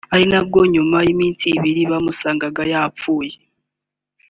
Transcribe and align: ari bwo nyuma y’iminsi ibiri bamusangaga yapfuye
ari 0.13 0.25
bwo 0.47 0.61
nyuma 0.73 0.97
y’iminsi 1.07 1.45
ibiri 1.57 1.81
bamusangaga 1.91 2.61
yapfuye 2.71 3.35